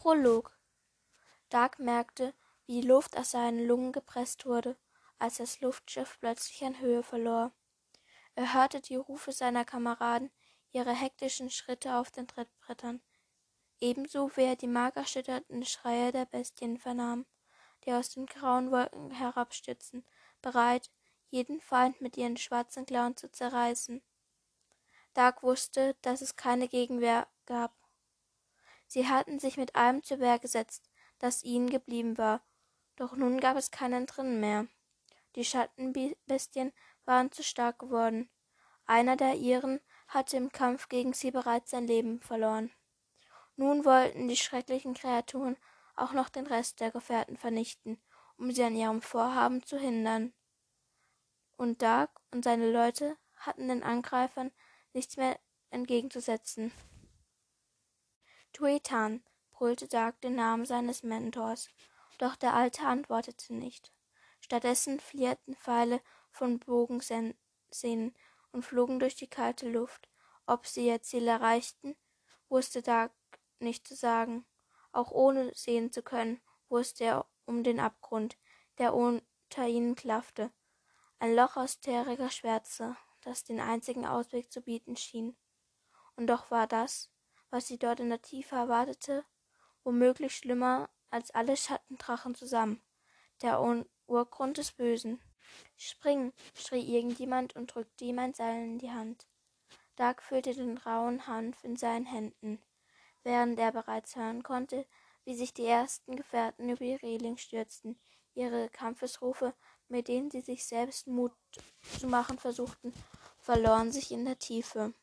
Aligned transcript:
Prolog 0.00 0.58
Dark 1.50 1.78
merkte, 1.78 2.32
wie 2.64 2.80
die 2.80 2.88
Luft 2.88 3.18
aus 3.18 3.32
seinen 3.32 3.66
Lungen 3.66 3.92
gepresst 3.92 4.46
wurde, 4.46 4.78
als 5.18 5.36
das 5.36 5.60
Luftschiff 5.60 6.16
plötzlich 6.20 6.64
an 6.64 6.80
Höhe 6.80 7.02
verlor. 7.02 7.52
Er 8.34 8.54
hörte 8.54 8.80
die 8.80 8.96
Rufe 8.96 9.30
seiner 9.32 9.66
Kameraden, 9.66 10.30
ihre 10.72 10.94
hektischen 10.94 11.50
Schritte 11.50 11.96
auf 11.96 12.10
den 12.10 12.26
Trittbrettern, 12.26 13.02
ebenso 13.78 14.34
wie 14.38 14.44
er 14.44 14.56
die 14.56 14.68
markerschütternden 14.68 15.66
Schreie 15.66 16.12
der 16.12 16.24
Bestien 16.24 16.78
vernahm, 16.78 17.26
die 17.84 17.92
aus 17.92 18.08
den 18.08 18.24
grauen 18.24 18.70
Wolken 18.70 19.10
herabstürzen, 19.10 20.06
bereit, 20.40 20.90
jeden 21.28 21.60
Feind 21.60 22.00
mit 22.00 22.16
ihren 22.16 22.38
schwarzen 22.38 22.86
Klauen 22.86 23.18
zu 23.18 23.30
zerreißen. 23.30 24.02
Dark 25.12 25.42
wusste, 25.42 25.94
dass 26.00 26.22
es 26.22 26.36
keine 26.36 26.68
Gegenwehr 26.68 27.28
gab. 27.44 27.79
Sie 28.90 29.06
hatten 29.06 29.38
sich 29.38 29.56
mit 29.56 29.76
allem 29.76 30.02
zur 30.02 30.18
Wehr 30.18 30.40
gesetzt, 30.40 30.90
das 31.20 31.44
ihnen 31.44 31.70
geblieben 31.70 32.18
war, 32.18 32.42
doch 32.96 33.14
nun 33.14 33.38
gab 33.38 33.56
es 33.56 33.70
keinen 33.70 34.06
drinnen 34.06 34.40
mehr. 34.40 34.66
Die 35.36 35.44
Schattenbestien 35.44 36.72
waren 37.04 37.30
zu 37.30 37.44
stark 37.44 37.78
geworden. 37.78 38.28
Einer 38.86 39.14
der 39.14 39.36
ihren 39.36 39.78
hatte 40.08 40.36
im 40.36 40.50
Kampf 40.50 40.88
gegen 40.88 41.12
sie 41.12 41.30
bereits 41.30 41.70
sein 41.70 41.86
Leben 41.86 42.20
verloren. 42.20 42.72
Nun 43.54 43.84
wollten 43.84 44.26
die 44.26 44.36
schrecklichen 44.36 44.94
Kreaturen 44.94 45.56
auch 45.94 46.12
noch 46.12 46.28
den 46.28 46.48
Rest 46.48 46.80
der 46.80 46.90
Gefährten 46.90 47.36
vernichten, 47.36 48.02
um 48.38 48.50
sie 48.50 48.64
an 48.64 48.74
ihrem 48.74 49.02
Vorhaben 49.02 49.62
zu 49.62 49.78
hindern. 49.78 50.32
Und 51.56 51.80
Dark 51.80 52.10
und 52.32 52.42
seine 52.42 52.68
Leute 52.68 53.16
hatten 53.36 53.68
den 53.68 53.84
Angreifern 53.84 54.50
nichts 54.94 55.16
mehr 55.16 55.38
entgegenzusetzen. 55.70 56.72
Tuetan, 58.52 59.22
brüllte 59.52 59.88
Dark 59.88 60.20
den 60.20 60.34
Namen 60.34 60.64
seines 60.64 61.02
Mentors, 61.02 61.68
doch 62.18 62.36
der 62.36 62.54
Alte 62.54 62.82
antwortete 62.82 63.54
nicht. 63.54 63.92
Stattdessen 64.40 65.00
flirrten 65.00 65.54
Pfeile 65.54 66.00
von 66.30 66.58
Bogensehnen 66.58 67.34
und 68.52 68.62
flogen 68.64 68.98
durch 68.98 69.16
die 69.16 69.28
kalte 69.28 69.68
Luft. 69.68 70.08
Ob 70.46 70.66
sie 70.66 70.86
ihr 70.86 71.02
Ziel 71.02 71.28
erreichten, 71.28 71.96
wusste 72.48 72.82
Dark 72.82 73.12
nicht 73.58 73.86
zu 73.86 73.94
sagen. 73.94 74.44
Auch 74.92 75.10
ohne 75.12 75.54
sehen 75.54 75.92
zu 75.92 76.02
können, 76.02 76.40
wusste 76.68 77.04
er 77.04 77.26
um 77.44 77.62
den 77.62 77.80
Abgrund, 77.80 78.36
der 78.78 78.94
unter 78.94 79.66
ihnen 79.66 79.94
klaffte. 79.94 80.50
Ein 81.18 81.36
Loch 81.36 81.56
aus 81.56 81.80
terriger 81.80 82.30
Schwärze, 82.30 82.96
das 83.20 83.44
den 83.44 83.60
einzigen 83.60 84.06
Ausweg 84.06 84.50
zu 84.50 84.62
bieten 84.62 84.96
schien. 84.96 85.36
Und 86.16 86.26
doch 86.26 86.50
war 86.50 86.66
das, 86.66 87.09
was 87.50 87.66
sie 87.66 87.78
dort 87.78 88.00
in 88.00 88.08
der 88.08 88.22
Tiefe 88.22 88.56
erwartete, 88.56 89.24
womöglich 89.84 90.36
schlimmer 90.36 90.88
als 91.10 91.30
alle 91.32 91.56
Schattendrachen 91.56 92.34
zusammen, 92.34 92.80
der 93.42 93.60
Urgrund 94.06 94.58
des 94.58 94.72
Bösen. 94.72 95.20
Spring, 95.76 96.32
schrie 96.54 96.96
irgendjemand 96.96 97.56
und 97.56 97.74
drückte 97.74 98.04
ihm 98.04 98.18
ein 98.18 98.34
Seil 98.34 98.62
in 98.62 98.78
die 98.78 98.90
Hand. 98.90 99.26
Dark 99.96 100.22
fühlte 100.22 100.54
den 100.54 100.78
rauen 100.78 101.26
Hanf 101.26 101.64
in 101.64 101.76
seinen 101.76 102.06
Händen, 102.06 102.62
während 103.22 103.58
er 103.58 103.72
bereits 103.72 104.16
hören 104.16 104.42
konnte, 104.42 104.86
wie 105.24 105.34
sich 105.34 105.52
die 105.52 105.66
ersten 105.66 106.16
Gefährten 106.16 106.68
über 106.68 106.84
die 106.84 106.94
Reling 106.94 107.36
stürzten, 107.36 107.98
ihre 108.34 108.68
Kampfesrufe, 108.70 109.54
mit 109.88 110.08
denen 110.08 110.30
sie 110.30 110.40
sich 110.40 110.64
selbst 110.64 111.06
Mut 111.06 111.32
zu 111.98 112.06
machen 112.06 112.38
versuchten, 112.38 112.92
verloren 113.38 113.92
sich 113.92 114.10
in 114.12 114.24
der 114.24 114.38
Tiefe. 114.38 114.94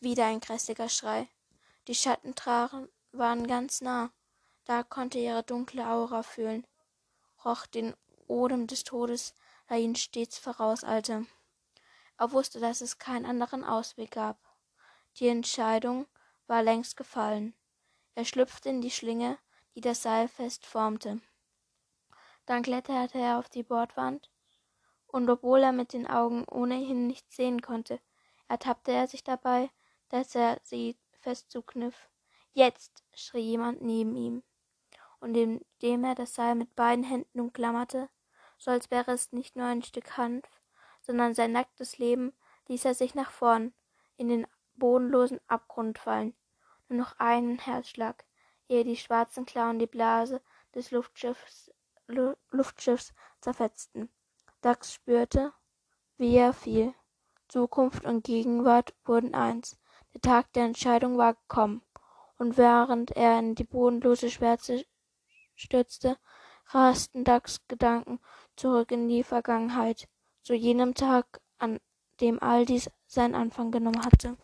Wieder 0.00 0.26
ein 0.26 0.40
grässlicher 0.40 0.88
Schrei. 0.88 1.28
Die 1.86 1.94
Schattendrachen 1.94 2.88
waren 3.12 3.46
ganz 3.46 3.80
nah. 3.80 4.10
Da 4.64 4.82
konnte 4.82 5.18
ihre 5.18 5.42
dunkle 5.42 5.86
Aura 5.86 6.22
fühlen, 6.22 6.66
roch 7.44 7.66
den 7.66 7.94
Odem 8.26 8.66
des 8.66 8.84
Todes, 8.84 9.34
der 9.68 9.78
ihn 9.78 9.94
stets 9.94 10.38
vorauseilte. 10.38 11.26
Er 12.16 12.32
wusste, 12.32 12.60
dass 12.60 12.80
es 12.80 12.98
keinen 12.98 13.26
anderen 13.26 13.64
Ausweg 13.64 14.12
gab. 14.12 14.38
Die 15.18 15.28
Entscheidung 15.28 16.06
war 16.46 16.62
längst 16.62 16.96
gefallen. 16.96 17.54
Er 18.14 18.24
schlüpfte 18.24 18.70
in 18.70 18.80
die 18.80 18.90
Schlinge, 18.90 19.38
die 19.74 19.80
das 19.80 20.02
Seil 20.02 20.28
fest 20.28 20.64
formte. 20.64 21.20
Dann 22.46 22.62
kletterte 22.62 23.18
er 23.18 23.38
auf 23.38 23.48
die 23.48 23.62
Bordwand, 23.62 24.30
und 25.06 25.28
obwohl 25.28 25.62
er 25.62 25.72
mit 25.72 25.92
den 25.92 26.06
Augen 26.06 26.44
ohnehin 26.44 27.06
nichts 27.06 27.36
sehen 27.36 27.60
konnte, 27.60 28.00
ertappte 28.48 28.92
er 28.92 29.06
sich 29.06 29.24
dabei, 29.24 29.70
dass 30.08 30.34
er 30.34 30.60
sie 30.62 30.96
fest 31.24 31.50
zukniff. 31.50 32.08
Jetzt, 32.52 33.02
schrie 33.14 33.40
jemand 33.40 33.82
neben 33.82 34.14
ihm, 34.14 34.42
und 35.20 35.34
indem 35.34 36.04
er 36.04 36.14
das 36.14 36.34
Seil 36.34 36.54
mit 36.54 36.76
beiden 36.76 37.02
Händen 37.02 37.40
umklammerte, 37.40 38.10
so 38.58 38.70
als 38.70 38.90
wäre 38.90 39.12
es 39.12 39.32
nicht 39.32 39.56
nur 39.56 39.66
ein 39.66 39.82
Stück 39.82 40.16
Hanf, 40.16 40.46
sondern 41.00 41.34
sein 41.34 41.52
nacktes 41.52 41.98
Leben, 41.98 42.32
ließ 42.68 42.84
er 42.84 42.94
sich 42.94 43.14
nach 43.14 43.30
vorn 43.30 43.72
in 44.16 44.28
den 44.28 44.46
bodenlosen 44.74 45.40
Abgrund 45.48 45.98
fallen. 45.98 46.34
Nur 46.88 47.00
noch 47.00 47.18
einen 47.18 47.58
Herzschlag, 47.58 48.24
ehe 48.68 48.84
die 48.84 48.96
schwarzen 48.96 49.46
Klauen 49.46 49.78
die 49.78 49.86
Blase 49.86 50.42
des 50.74 50.90
Luftschiffs, 50.90 51.72
Luftschiffs 52.06 53.14
zerfetzten. 53.40 54.10
Dax 54.60 54.92
spürte, 54.92 55.52
wie 56.18 56.36
er 56.36 56.52
fiel. 56.52 56.94
Zukunft 57.48 58.04
und 58.04 58.24
Gegenwart 58.24 58.94
wurden 59.04 59.34
eins. 59.34 59.78
Der 60.14 60.20
Tag 60.20 60.52
der 60.52 60.64
Entscheidung 60.64 61.18
war 61.18 61.34
gekommen, 61.34 61.82
und 62.38 62.56
während 62.56 63.10
er 63.12 63.38
in 63.38 63.54
die 63.54 63.64
bodenlose 63.64 64.30
Schwärze 64.30 64.84
stürzte, 65.54 66.16
rasten 66.68 67.24
Dax 67.24 67.66
Gedanken 67.68 68.20
zurück 68.56 68.92
in 68.92 69.08
die 69.08 69.24
Vergangenheit, 69.24 70.08
zu 70.42 70.54
jenem 70.54 70.94
Tag, 70.94 71.40
an 71.58 71.80
dem 72.20 72.40
all 72.42 72.64
dies 72.64 72.90
seinen 73.06 73.34
Anfang 73.34 73.70
genommen 73.70 74.04
hatte. 74.04 74.36